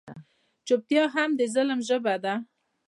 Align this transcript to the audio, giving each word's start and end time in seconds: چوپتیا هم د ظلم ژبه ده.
چوپتیا 0.67 1.03
هم 1.15 1.29
د 1.39 1.41
ظلم 1.53 1.79
ژبه 1.87 2.15
ده. 2.23 2.33